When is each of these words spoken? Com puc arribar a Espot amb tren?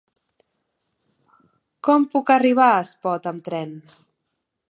Com 1.89 2.07
puc 2.15 2.33
arribar 2.37 2.71
a 2.77 2.81
Espot 2.87 3.31
amb 3.33 3.47
tren? 3.51 3.77